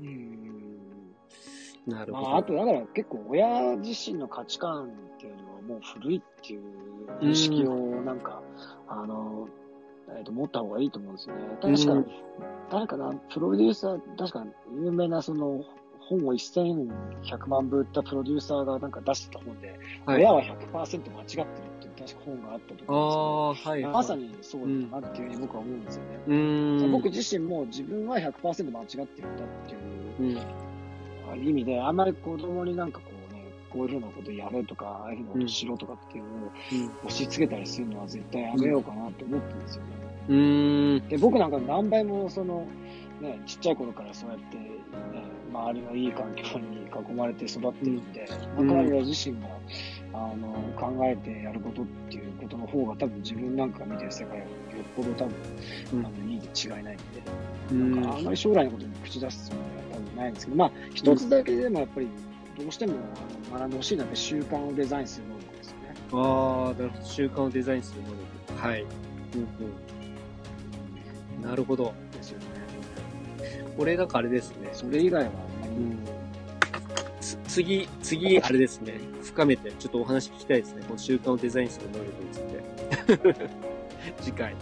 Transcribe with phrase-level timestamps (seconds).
[0.00, 0.78] うん。
[1.86, 2.28] なるほど。
[2.28, 6.62] まあ、あと、だから結構親自身の価値観っていうのはもう古いっていう
[7.20, 8.42] 意識をなんか、
[8.86, 9.48] あの、
[10.16, 11.42] えっ、と、持った方がいいと思うんですよね。
[11.60, 12.06] 確か、うん
[12.70, 15.64] 誰かな、プロデューサー、確か有名なその、
[16.08, 20.22] 本を1100万部売ったプロデューサーがなんか出してた本で、はい。
[20.22, 21.46] 親は100%間違ってるっ
[21.80, 23.80] ていう確か本があったとあ思うんですあ、はい。
[23.80, 26.20] けど、まさにそうだなっていうふうに僕は思うんですよね。
[26.26, 26.92] うーん。
[26.92, 29.80] 僕自身も自分は100%間違ってるんだっていう
[30.20, 31.44] うん。
[31.46, 36.50] 意味で、あんまり子供になんかこうね、こういうふうなことやれとか、ああいうふうなことしろとかっていうのを
[37.04, 39.90] 押し付けたりするのは絶対やめようかなって思ってるんですよね。
[40.28, 41.08] うーん。
[41.08, 42.66] で、僕なんか何倍もその、
[43.20, 44.82] ね、ちっちゃい頃からそうやって、ね、
[45.50, 49.48] 周りのいい環境に囲まれて育ってるんで、うん彼ら自身が、
[50.12, 55.34] あの、考えてやることっていうことの方が多分自分なんかが見てる世界はよっぽど多分、
[55.94, 56.94] うんあの、いいに違いないんで、
[57.72, 62.08] うんなんかあんまり将来のことに口出すつもりは多分ないんですけど、まあ、一つだけでもやっぱり、
[62.56, 62.94] どうしても
[63.52, 65.94] 学んでほしいのはやっぱり習慣をデザインする能力ですよね。
[66.12, 67.04] ああ、なるほど。
[67.04, 68.68] 習慣をデザインする能力。
[68.68, 68.82] はい。
[68.82, 68.84] う
[69.38, 69.48] ん
[71.40, 71.42] うん。
[71.42, 71.94] なるほど。
[73.78, 73.84] ですよね。
[73.84, 74.70] これなんかあれですね。
[74.72, 75.96] それ以外はあんまり、
[77.46, 78.94] 次、次、あれですね。
[79.22, 80.82] 深めて、ちょっとお話聞きたいですね。
[80.86, 83.50] この習慣をデザインする能力について。
[84.22, 84.54] 次回。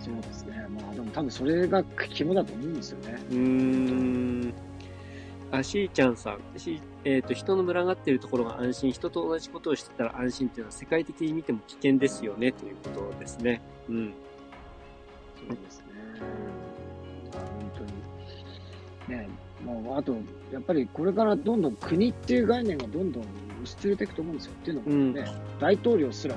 [0.00, 0.66] そうですね。
[0.70, 3.18] まあでも多分それが肝だと思うんですよね。
[3.30, 4.54] うーん。
[5.50, 6.58] あ、しーちゃんさん。
[6.58, 13.60] しえっ、と、人の群がっているところが安心、人と同じことをしてたら安心っていうのは世界的に見ても危険ですよね、ということですね。
[13.88, 14.14] うん。
[15.48, 15.93] そうですね。
[19.08, 19.28] ね、
[19.64, 20.16] もうあと、
[20.52, 23.24] やっぱりこれからどんどん国っていう概念がどんどん
[23.62, 24.52] 薄れていくと思うんですよ。
[24.52, 25.24] っていうのもね、
[25.58, 26.36] 大統領すら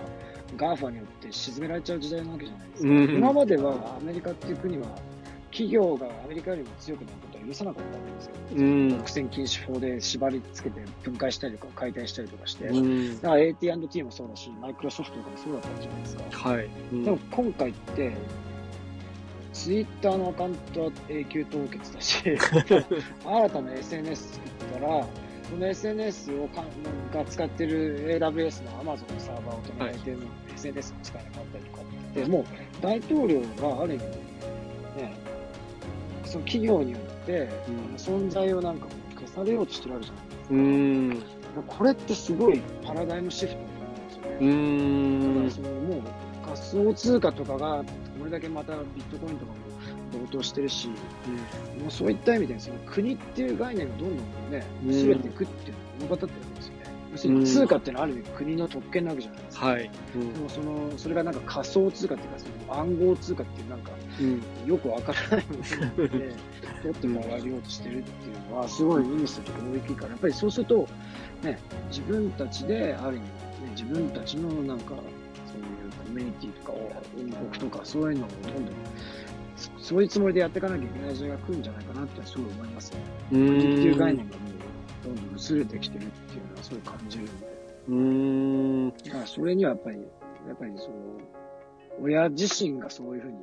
[0.56, 2.90] GAFA によって沈められちゃう時代なわけじゃないですか。
[2.90, 4.88] うん今まではアメリカっていう国は
[5.52, 8.32] 企業がアメリカよりも強くなることは許さなかったわけですよ。
[8.56, 8.90] うん。
[8.90, 13.22] 独占禁止法で縛り付けて分解したりとか解体したりとかして、うん。
[13.22, 16.50] だから AT&T もそうだし、マイクロソフトとかもそうだったじゃないですか。
[16.50, 16.70] はい。
[16.94, 18.14] うんでも今回って、
[19.58, 22.24] ツイッターのアカウントは永久凍結だし、
[23.26, 25.08] 新たな SNS 作ったら、
[25.50, 26.64] その SNS をか
[27.12, 32.46] が使ってる AWS の Amazon のサーバーを止められてるの、SNS を使えなかったりとかって、もう
[32.82, 35.14] 大統領がある意味、ね、
[36.24, 40.44] その企業によって、うん存在をなんかもう消されようとしてるわけじゃないですか。
[40.52, 41.24] うん。
[41.66, 43.70] これってすごいパラダイムシフトだと
[44.40, 45.66] 思うんですよね。
[45.66, 45.68] うだか。
[45.68, 46.02] そのもう
[46.46, 47.86] 仮想通貨とかがこ
[48.28, 49.58] れだけまたビットコインとかも
[50.26, 50.94] 暴騰してるし、も
[51.88, 56.78] うそういった意味でその国っていう概念がどんどんね、うん薄れていくっていうのを物語ってるわけですよね。
[57.12, 59.66] 要するに通貨っていうのはある意味国の特権なわけじゃないですか。
[59.66, 59.92] はい。
[60.16, 64.42] うんでもその、それがなんか仮想通貨っていうか、その暗号通貨っていうなんかうん。
[64.68, 66.36] よくわからないもので、
[66.84, 70.88] 取ってもらえようとしてるっていうのは、すごい意味すると大きいから、やっぱりそうすると、
[71.44, 71.60] ね、
[71.90, 73.32] 自分たちで、ある意味、ね、
[73.72, 74.96] 自分たちのなんか、
[75.92, 78.76] そういうコミュニティとかとか、そういうのをどんどん、
[79.56, 83.00] そそういうつもりでやっていかなきゃいけない時代が来るんじゃないかなってすごい思いますね。
[83.28, 84.18] っていう概ん。
[84.18, 87.58] 念がもう、どんどん薄れてきてるっていうのはすごい感じるんで。
[87.88, 88.90] うん。
[88.90, 89.98] だからそれにはやっぱり、
[90.48, 90.96] やっぱりその、
[92.02, 93.38] 親自身がそういうふうに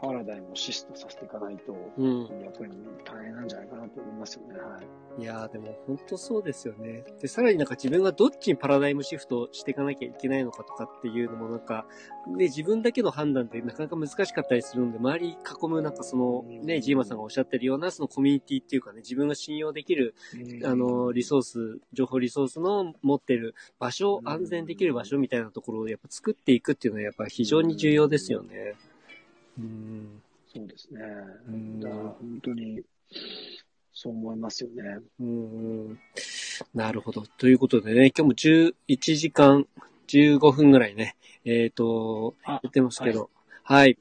[0.00, 2.20] パラダイムをシストさせていかないと、うん。
[2.42, 2.70] やっぱり
[3.04, 4.58] 大変なんじゃないかなと思いますよね。
[4.58, 5.22] はい。
[5.22, 7.04] いやーでも本当そうですよね。
[7.20, 11.86] で、さらになんか自分がどっちにパラダイムシフトしていかなきゃいけないのかとかっていうのもなんか、
[12.28, 15.36] ね、自分だけの判断でなかなか難しかったりするんで、周り囲
[15.68, 20.14] むなんかその、ね、ジーマさんがおっしゃってるようなそのコミュニティっていうかね、自分が信用できる、
[20.64, 28.74] あの、リソース、情報リソースの持ってる場所、安全できる場所みたいなところをやっぱ作っていくっていうのはやっぱ非常に重要ですよね。
[29.58, 30.22] うん。
[30.52, 31.00] そうですね。
[31.50, 32.82] んだから本当に、
[33.92, 35.00] そう思いますよね。
[35.20, 35.98] うんうん
[36.74, 37.22] なるほど。
[37.38, 39.66] ということでね、今日も11時間
[40.08, 43.30] 15分ぐらいね、えっ、と、あやってますけど、
[43.62, 43.98] はい。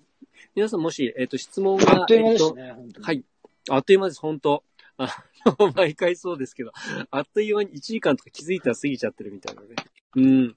[0.56, 2.76] 皆さんもし、えっ、と、質問が、あっという間でえっとすね。
[3.02, 3.24] はい。
[3.70, 4.64] あっという間です、本当
[4.98, 5.24] あ
[5.60, 6.72] の 毎回そうですけど、
[7.12, 9.68] あっという間に1時間とか気づいたら過ぎちゃってるみたいなね。
[10.16, 10.56] うん。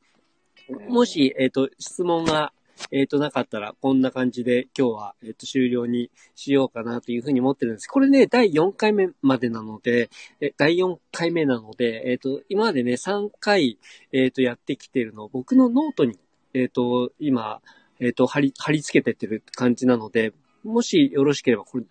[0.88, 2.52] もし、えっ、と、質問が、
[2.90, 7.86] えっ、と、なかったら、こんな感じで今日は、えっ、と、終了にしようかなというふうに思ってるんです。
[7.86, 10.10] これね、第4回目までなので、
[10.40, 13.78] え第4回目なので、えっ、と、今までね、3回、
[14.12, 16.18] えっ、と、やってきてるのを、僕のノートに、
[16.54, 17.60] えっ、と、今、
[18.00, 20.32] えっ、と、貼り、貼り付けてってる感じなので、
[20.64, 21.84] もしよろしければ、これ、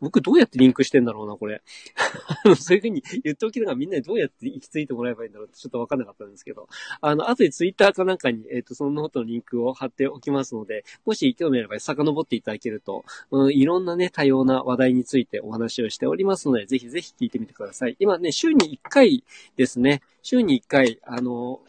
[0.00, 1.62] 僕どうやってリンクしてんだろうな、これ。
[2.56, 6.68] そういうふうに言っておきながらみんなにどうやって行き着いてもらえばいいんだろうってちょっとわかんなかったんですけど、
[7.00, 17.96] あの、後でツイッターかなんかに、えっ、と、そのノートのリンクを貼っておきますので、もし興味あれば遡っていただけると、うん、いろんなね、多様な話題についてお話をしておりますので、ぜひぜひ聞いてみてください。
[17.98, 19.24] 今ね、週に1回
[19.56, 21.60] ですね、週に1回、あの、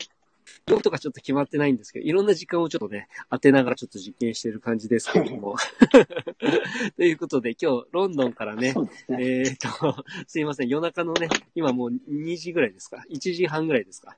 [0.67, 5.56] 曜日とかちょっと決まってないんですけど、いろんな時間をちょっとね、当てながらちょっと実験してる感じですけれども。
[6.97, 8.73] ということで、今日、ロンドンからね、ね。
[9.09, 14.17] えーっと、すいません、夜中のね、今もう2時ぐらいですか ?1 時半ぐらいですか？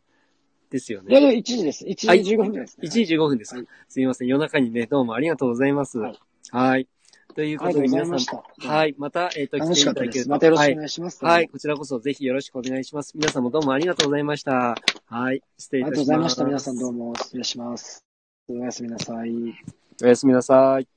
[0.69, 1.33] ですよいや、でね。
[1.33, 1.85] も1時です。
[1.85, 2.87] 1時あ15分です、ね。
[2.87, 5.97] 1時15分ですか、はいすいません、夜中にね、どうもありがとうございます。
[5.99, 6.19] はい
[6.51, 6.87] はい。
[7.37, 8.43] ということで、皆さん、いました。
[8.67, 8.95] はい。
[8.97, 10.31] また、えーっと、楽来ていただけると。
[10.31, 11.23] またよろしくおはい願いします。
[11.23, 11.47] はい。
[11.47, 13.11] こちらこそぜひよろしくお願いします。
[13.15, 14.75] 皆さんもどうもありがとうございました。
[15.05, 15.43] はい。
[15.55, 16.01] 失礼いありたします。
[16.01, 16.45] がとうございました。
[16.45, 18.03] 皆さんどうも失礼します。
[18.49, 19.31] おやすみなさい。
[20.03, 20.96] おやすみなさい。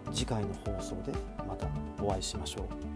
[0.13, 1.13] 次回の放送で
[1.47, 1.67] また
[2.03, 2.90] お会いしましょう。